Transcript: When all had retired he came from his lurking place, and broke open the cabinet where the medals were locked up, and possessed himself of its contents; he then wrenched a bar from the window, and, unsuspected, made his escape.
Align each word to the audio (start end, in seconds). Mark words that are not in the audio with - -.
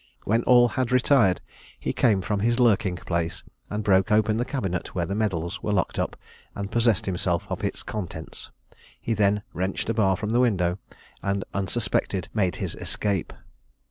When 0.23 0.41
all 0.45 0.69
had 0.69 0.91
retired 0.91 1.41
he 1.79 1.93
came 1.93 2.21
from 2.21 2.39
his 2.39 2.59
lurking 2.59 2.95
place, 2.95 3.43
and 3.69 3.83
broke 3.83 4.11
open 4.11 4.37
the 4.37 4.45
cabinet 4.45 4.95
where 4.95 5.05
the 5.05 5.13
medals 5.13 5.61
were 5.61 5.71
locked 5.73 5.99
up, 5.99 6.15
and 6.55 6.71
possessed 6.71 7.05
himself 7.05 7.45
of 7.51 7.63
its 7.63 7.83
contents; 7.83 8.49
he 8.99 9.13
then 9.13 9.43
wrenched 9.53 9.89
a 9.91 9.93
bar 9.93 10.17
from 10.17 10.31
the 10.31 10.39
window, 10.39 10.79
and, 11.21 11.45
unsuspected, 11.53 12.29
made 12.33 12.55
his 12.55 12.73
escape. 12.73 13.31